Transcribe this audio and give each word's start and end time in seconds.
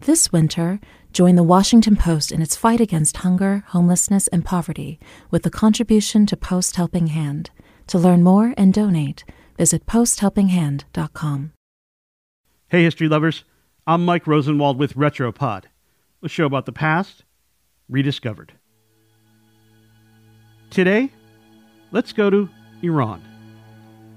This 0.00 0.30
winter, 0.30 0.78
join 1.12 1.34
the 1.34 1.42
Washington 1.42 1.96
Post 1.96 2.30
in 2.30 2.40
its 2.40 2.54
fight 2.54 2.80
against 2.80 3.18
hunger, 3.18 3.64
homelessness, 3.68 4.28
and 4.28 4.44
poverty 4.44 5.00
with 5.32 5.44
a 5.44 5.50
contribution 5.50 6.24
to 6.26 6.36
Post 6.36 6.76
Helping 6.76 7.08
Hand. 7.08 7.50
To 7.88 7.98
learn 7.98 8.22
more 8.22 8.54
and 8.56 8.72
donate, 8.72 9.24
visit 9.56 9.86
posthelpinghand.com. 9.86 11.52
Hey, 12.68 12.84
history 12.84 13.08
lovers. 13.08 13.42
I'm 13.88 14.04
Mike 14.04 14.28
Rosenwald 14.28 14.78
with 14.78 14.94
Retropod, 14.94 15.64
a 16.22 16.28
show 16.28 16.46
about 16.46 16.66
the 16.66 16.72
past 16.72 17.24
rediscovered. 17.88 18.52
Today, 20.70 21.10
let's 21.90 22.12
go 22.12 22.30
to 22.30 22.48
Iran, 22.82 23.20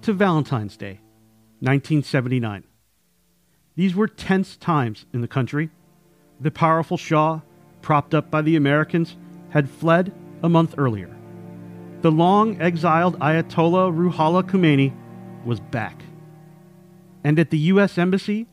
to 0.03 0.13
Valentine's 0.13 0.77
Day, 0.77 0.99
1979. 1.61 2.65
These 3.75 3.95
were 3.95 4.07
tense 4.07 4.57
times 4.57 5.05
in 5.13 5.21
the 5.21 5.27
country. 5.27 5.69
The 6.39 6.51
powerful 6.51 6.97
Shah, 6.97 7.41
propped 7.81 8.13
up 8.13 8.29
by 8.29 8.41
the 8.41 8.55
Americans, 8.55 9.15
had 9.49 9.69
fled 9.69 10.13
a 10.43 10.49
month 10.49 10.75
earlier. 10.77 11.15
The 12.01 12.11
long 12.11 12.59
exiled 12.61 13.19
Ayatollah 13.19 13.93
Ruhollah 13.93 14.43
Khomeini 14.43 14.93
was 15.45 15.59
back. 15.59 16.03
And 17.23 17.37
at 17.39 17.49
the 17.49 17.57
U.S. 17.59 17.97
Embassy, 17.97 18.47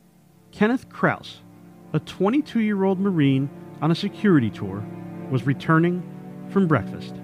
Kenneth 0.51 0.89
Kraus, 0.89 1.41
a 1.93 1.99
22 1.99 2.59
year 2.59 2.83
old 2.83 2.99
Marine 2.99 3.49
on 3.81 3.91
a 3.91 3.95
security 3.95 4.49
tour, 4.49 4.85
was 5.29 5.45
returning 5.45 6.03
from 6.49 6.67
breakfast. 6.67 7.15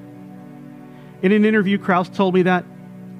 In 1.21 1.31
an 1.31 1.45
interview, 1.45 1.77
Kraus 1.77 2.09
told 2.09 2.33
me 2.33 2.41
that 2.43 2.65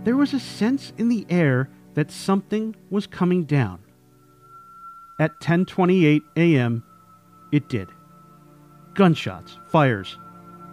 there 0.04 0.18
was 0.18 0.34
a 0.34 0.40
sense 0.40 0.92
in 0.98 1.10
the 1.10 1.26
air 1.30 1.70
that 1.94 2.12
something 2.12 2.76
was 2.90 3.08
coming 3.08 3.46
down. 3.46 3.85
At 5.18 5.40
10:28 5.40 6.24
a.m., 6.36 6.84
it 7.52 7.70
did. 7.70 7.92
Gunshots, 8.94 9.58
fires, 9.68 10.18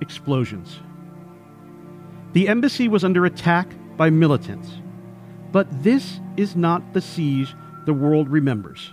explosions. 0.00 0.80
The 2.33 2.48
embassy 2.48 2.89
was 2.89 3.05
under 3.05 3.27
attack 3.27 3.69
by 3.97 4.11
militants. 4.11 4.69
But 5.52 5.83
this 5.83 6.19
is 6.36 6.56
not 6.56 6.92
the 6.92 7.00
siege 7.00 7.55
the 7.84 7.92
world 7.92 8.28
remembers 8.28 8.92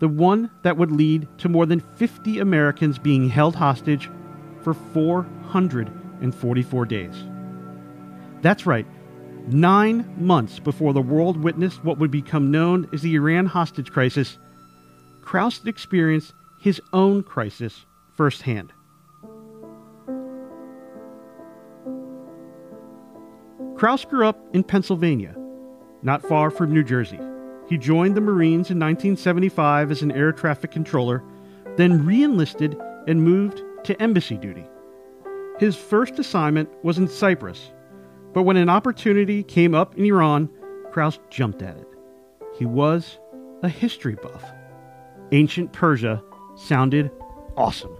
the 0.00 0.08
one 0.08 0.50
that 0.62 0.76
would 0.76 0.90
lead 0.90 1.28
to 1.38 1.48
more 1.48 1.66
than 1.66 1.78
50 1.78 2.40
Americans 2.40 2.98
being 2.98 3.28
held 3.28 3.54
hostage 3.54 4.10
for 4.62 4.74
444 4.74 6.86
days. 6.86 7.24
That's 8.40 8.66
right, 8.66 8.86
nine 9.46 10.12
months 10.18 10.58
before 10.58 10.94
the 10.94 11.02
world 11.02 11.36
witnessed 11.36 11.84
what 11.84 11.98
would 11.98 12.10
become 12.10 12.50
known 12.50 12.88
as 12.92 13.02
the 13.02 13.14
Iran 13.14 13.46
hostage 13.46 13.92
crisis, 13.92 14.38
Kraus 15.30 15.64
experienced 15.64 16.34
his 16.58 16.82
own 16.92 17.22
crisis 17.22 17.86
firsthand. 18.16 18.72
Kraus 23.76 24.04
grew 24.04 24.26
up 24.26 24.44
in 24.52 24.64
Pennsylvania, 24.64 25.36
not 26.02 26.20
far 26.20 26.50
from 26.50 26.72
New 26.72 26.82
Jersey. 26.82 27.20
He 27.68 27.78
joined 27.78 28.16
the 28.16 28.20
Marines 28.20 28.72
in 28.72 28.80
1975 28.80 29.92
as 29.92 30.02
an 30.02 30.10
air 30.10 30.32
traffic 30.32 30.72
controller, 30.72 31.22
then 31.76 32.04
re 32.04 32.24
enlisted 32.24 32.76
and 33.06 33.22
moved 33.22 33.62
to 33.84 34.02
embassy 34.02 34.36
duty. 34.36 34.66
His 35.60 35.76
first 35.76 36.18
assignment 36.18 36.70
was 36.82 36.98
in 36.98 37.06
Cyprus, 37.06 37.70
but 38.32 38.42
when 38.42 38.56
an 38.56 38.68
opportunity 38.68 39.44
came 39.44 39.76
up 39.76 39.96
in 39.96 40.04
Iran, 40.06 40.50
Kraus 40.90 41.20
jumped 41.30 41.62
at 41.62 41.76
it. 41.76 41.86
He 42.58 42.64
was 42.64 43.20
a 43.62 43.68
history 43.68 44.16
buff. 44.16 44.42
Ancient 45.32 45.72
Persia 45.72 46.22
sounded 46.56 47.10
awesome. 47.56 47.96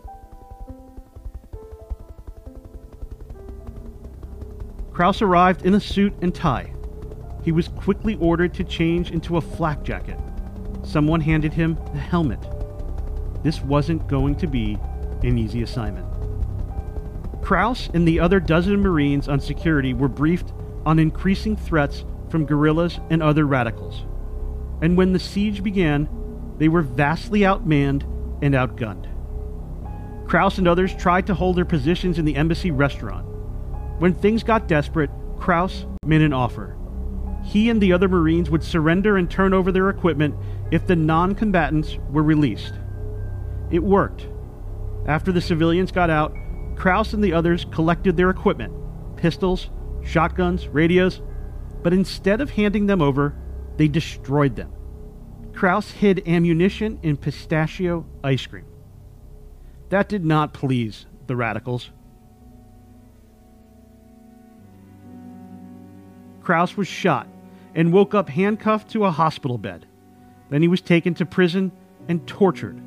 Kraus 4.92 5.22
arrived 5.22 5.64
in 5.64 5.74
a 5.74 5.80
suit 5.80 6.12
and 6.20 6.34
tie, 6.34 6.72
he 7.42 7.52
was 7.52 7.68
quickly 7.68 8.16
ordered 8.16 8.52
to 8.54 8.64
change 8.64 9.10
into 9.10 9.36
a 9.36 9.40
flak 9.40 9.82
jacket. 9.82 10.18
Someone 10.82 11.20
handed 11.20 11.52
him 11.52 11.78
a 11.94 11.98
helmet. 11.98 12.40
This 13.42 13.62
wasn't 13.62 14.06
going 14.08 14.34
to 14.36 14.46
be 14.46 14.78
an 15.22 15.38
easy 15.38 15.62
assignment. 15.62 16.06
Kraus 17.42 17.88
and 17.94 18.06
the 18.06 18.20
other 18.20 18.40
dozen 18.40 18.80
Marines 18.80 19.28
on 19.28 19.40
security 19.40 19.94
were 19.94 20.08
briefed 20.08 20.52
on 20.84 20.98
increasing 20.98 21.56
threats 21.56 22.04
from 22.28 22.44
guerrillas 22.44 23.00
and 23.08 23.22
other 23.22 23.46
radicals. 23.46 24.04
And 24.82 24.96
when 24.96 25.12
the 25.12 25.18
siege 25.18 25.62
began, 25.62 26.08
they 26.60 26.68
were 26.68 26.82
vastly 26.82 27.40
outmanned 27.40 28.04
and 28.40 28.54
outgunned. 28.54 29.08
Kraus 30.28 30.58
and 30.58 30.68
others 30.68 30.94
tried 30.94 31.26
to 31.26 31.34
hold 31.34 31.56
their 31.56 31.64
positions 31.64 32.20
in 32.20 32.24
the 32.24 32.36
embassy 32.36 32.70
restaurant. 32.70 33.26
When 33.98 34.14
things 34.14 34.44
got 34.44 34.68
desperate, 34.68 35.10
Kraus 35.40 35.84
made 36.06 36.22
an 36.22 36.32
offer 36.32 36.76
he 37.42 37.70
and 37.70 37.80
the 37.80 37.92
other 37.92 38.08
Marines 38.08 38.50
would 38.50 38.62
surrender 38.62 39.16
and 39.16 39.30
turn 39.30 39.54
over 39.54 39.72
their 39.72 39.88
equipment 39.88 40.34
if 40.70 40.86
the 40.86 40.96
non 40.96 41.34
combatants 41.34 41.98
were 42.10 42.22
released. 42.22 42.74
It 43.70 43.82
worked. 43.82 44.28
After 45.06 45.32
the 45.32 45.40
civilians 45.40 45.90
got 45.90 46.10
out, 46.10 46.34
Kraus 46.76 47.12
and 47.12 47.24
the 47.24 47.32
others 47.32 47.66
collected 47.70 48.16
their 48.16 48.30
equipment 48.30 48.74
pistols, 49.16 49.68
shotguns, 50.02 50.66
radios 50.68 51.20
but 51.82 51.92
instead 51.94 52.42
of 52.42 52.50
handing 52.50 52.86
them 52.86 53.00
over, 53.00 53.34
they 53.76 53.88
destroyed 53.88 54.54
them. 54.56 54.70
Kraus 55.60 55.90
hid 55.90 56.26
ammunition 56.26 56.98
in 57.02 57.18
pistachio 57.18 58.06
ice 58.24 58.46
cream. 58.46 58.64
That 59.90 60.08
did 60.08 60.24
not 60.24 60.54
please 60.54 61.04
the 61.26 61.36
radicals. 61.36 61.90
Kraus 66.40 66.78
was 66.78 66.88
shot 66.88 67.28
and 67.74 67.92
woke 67.92 68.14
up 68.14 68.30
handcuffed 68.30 68.90
to 68.92 69.04
a 69.04 69.10
hospital 69.10 69.58
bed. 69.58 69.84
Then 70.48 70.62
he 70.62 70.68
was 70.68 70.80
taken 70.80 71.12
to 71.16 71.26
prison 71.26 71.72
and 72.08 72.26
tortured. 72.26 72.80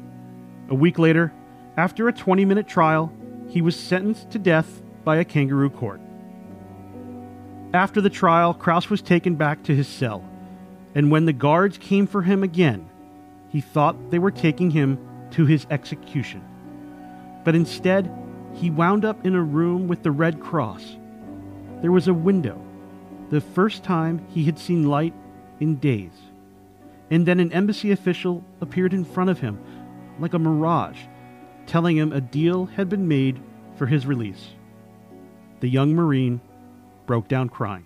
A 0.69 0.73
week 0.73 0.97
later, 0.97 1.31
after 1.77 2.07
a 2.07 2.11
20 2.11 2.43
minute 2.43 2.67
trial, 2.67 3.13
he 3.49 3.61
was 3.61 3.79
sentenced 3.79 4.31
to 4.31 4.39
death 4.39 4.81
by 5.03 5.17
a 5.17 5.23
kangaroo 5.23 5.69
court. 5.69 6.01
After 7.71 8.01
the 8.01 8.09
trial, 8.09 8.51
Kraus 8.55 8.89
was 8.89 9.03
taken 9.03 9.35
back 9.35 9.61
to 9.65 9.75
his 9.75 9.87
cell, 9.87 10.27
and 10.95 11.11
when 11.11 11.25
the 11.25 11.33
guards 11.33 11.77
came 11.77 12.07
for 12.07 12.21
him 12.21 12.43
again, 12.43 12.89
he 13.49 13.61
thought 13.61 14.11
they 14.11 14.19
were 14.19 14.31
taking 14.31 14.71
him 14.71 14.99
to 15.31 15.45
his 15.45 15.65
execution. 15.69 16.43
But 17.43 17.55
instead, 17.55 18.11
he 18.53 18.69
wound 18.69 19.03
up 19.03 19.25
in 19.25 19.35
a 19.35 19.41
room 19.41 19.87
with 19.87 20.03
the 20.03 20.11
Red 20.11 20.39
Cross. 20.39 20.97
There 21.81 21.91
was 21.91 22.07
a 22.07 22.13
window 22.13 22.61
the 23.29 23.41
first 23.41 23.83
time 23.83 24.25
he 24.29 24.43
had 24.45 24.59
seen 24.59 24.87
light 24.87 25.13
in 25.59 25.77
days. 25.77 26.11
And 27.09 27.25
then 27.25 27.39
an 27.39 27.51
embassy 27.51 27.91
official 27.91 28.43
appeared 28.61 28.93
in 28.93 29.05
front 29.05 29.29
of 29.29 29.39
him 29.39 29.59
like 30.19 30.33
a 30.33 30.39
mirage, 30.39 30.99
telling 31.65 31.97
him 31.97 32.13
a 32.13 32.21
deal 32.21 32.65
had 32.65 32.89
been 32.89 33.07
made 33.07 33.41
for 33.75 33.87
his 33.87 34.05
release. 34.05 34.49
The 35.59 35.69
young 35.69 35.93
Marine 35.93 36.41
broke 37.05 37.27
down 37.27 37.49
crying. 37.49 37.85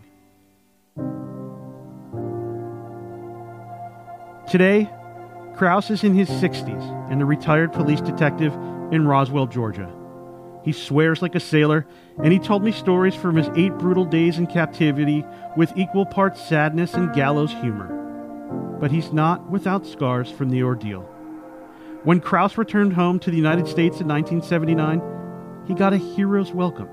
Today, 4.48 4.90
Kraus 5.56 5.92
is 5.92 6.06
in 6.06 6.14
his 6.14 6.30
60s 6.30 7.12
and 7.12 7.22
a 7.22 7.26
retired 7.26 7.74
police 7.74 8.00
detective 8.00 8.54
in 8.94 9.06
Roswell, 9.06 9.46
Georgia. 9.46 9.94
He 10.64 10.72
swears 10.72 11.22
like 11.22 11.36
a 11.36 11.40
sailor, 11.42 11.86
and 12.24 12.32
he 12.32 12.40
told 12.40 12.64
me 12.64 12.72
stories 12.72 13.14
from 13.14 13.36
his 13.36 13.50
eight 13.58 13.74
brutal 13.78 14.06
days 14.06 14.38
in 14.38 14.48
captivity 14.48 15.26
with 15.58 15.74
equal 15.76 16.06
parts 16.06 16.42
sadness 16.42 16.94
and 16.94 17.14
gallows 17.14 17.52
humor. 17.52 18.78
But 18.80 18.90
he's 18.90 19.12
not 19.12 19.50
without 19.50 19.86
scars 19.86 20.32
from 20.32 20.50
the 20.50 20.64
ordeal. 20.64 21.02
When 22.04 22.22
Kraus 22.22 22.58
returned 22.58 22.94
home 22.94 23.20
to 23.20 23.32
the 23.32 23.36
United 23.36 23.68
States 23.68 24.00
in 24.00 24.08
1979, 24.08 25.02
he 25.68 25.74
got 25.74 25.92
a 25.92 25.98
hero's 25.98 26.54
welcome. 26.54 26.90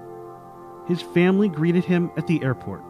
His 0.88 1.02
family 1.02 1.48
greeted 1.48 1.84
him 1.84 2.10
at 2.16 2.26
the 2.26 2.42
airport, 2.42 2.82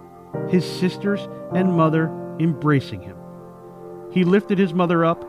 his 0.49 0.65
sisters 0.65 1.29
and 1.53 1.77
mother 1.77 2.07
embracing 2.41 3.03
him. 3.03 3.19
He 4.15 4.23
lifted 4.23 4.59
his 4.59 4.73
mother 4.73 5.05
up, 5.05 5.29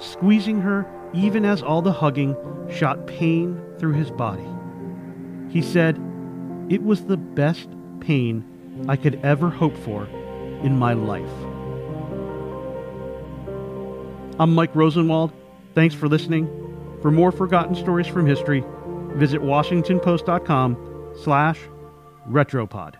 squeezing 0.00 0.60
her 0.60 0.86
even 1.12 1.44
as 1.44 1.62
all 1.62 1.82
the 1.82 1.92
hugging 1.92 2.36
shot 2.68 3.06
pain 3.06 3.62
through 3.78 3.92
his 3.92 4.10
body. 4.10 4.48
He 5.48 5.62
said, 5.62 5.96
It 6.68 6.82
was 6.82 7.04
the 7.04 7.16
best 7.16 7.68
pain 8.00 8.44
I 8.88 8.96
could 8.96 9.20
ever 9.22 9.48
hope 9.48 9.76
for 9.76 10.06
in 10.64 10.76
my 10.76 10.94
life. 10.94 11.30
I'm 14.40 14.52
Mike 14.52 14.74
Rosenwald. 14.74 15.32
Thanks 15.76 15.94
for 15.94 16.08
listening. 16.08 16.48
For 17.02 17.12
more 17.12 17.30
forgotten 17.30 17.76
stories 17.76 18.08
from 18.08 18.26
history, 18.26 18.64
visit 19.10 19.42
washingtonpost.com 19.42 21.12
slash 21.22 21.60
retropod. 22.28 22.96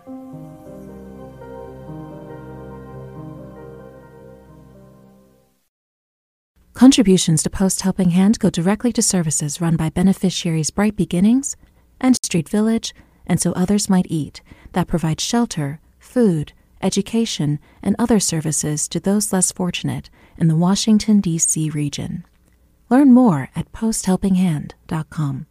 Contributions 6.74 7.44
to 7.44 7.50
Post 7.50 7.82
Helping 7.82 8.10
Hand 8.10 8.40
go 8.40 8.50
directly 8.50 8.92
to 8.94 9.00
services 9.00 9.60
run 9.60 9.76
by 9.76 9.90
beneficiaries 9.90 10.72
Bright 10.72 10.96
Beginnings 10.96 11.56
and 12.00 12.16
Street 12.16 12.48
Village, 12.48 12.92
and 13.28 13.40
So 13.40 13.52
Others 13.52 13.88
Might 13.88 14.06
Eat, 14.08 14.42
that 14.72 14.88
provide 14.88 15.20
shelter, 15.20 15.80
food, 16.00 16.52
education, 16.82 17.60
and 17.80 17.94
other 17.96 18.18
services 18.18 18.88
to 18.88 18.98
those 18.98 19.32
less 19.32 19.52
fortunate 19.52 20.10
in 20.36 20.48
the 20.48 20.56
Washington, 20.56 21.20
D.C. 21.20 21.70
region. 21.70 22.26
Learn 22.90 23.14
more 23.14 23.50
at 23.54 23.70
posthelpinghand.com. 23.70 25.46